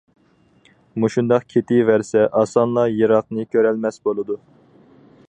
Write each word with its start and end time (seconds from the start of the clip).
مۇشۇنداق 1.03 1.45
كېتىۋەرسە، 1.55 2.25
ئاسانلا 2.41 2.87
يىراقنى 2.95 3.47
كۆرەلمەس 3.53 4.03
بولىدۇ. 4.11 4.39